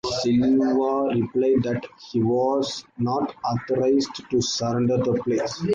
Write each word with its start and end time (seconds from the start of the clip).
Silva 0.19 1.09
replied 1.13 1.61
that 1.61 1.85
he 2.09 2.23
was 2.23 2.83
"not 2.97 3.35
authorized 3.45 4.23
to 4.31 4.41
surrender 4.41 4.97
the 4.97 5.13
place". 5.23 5.63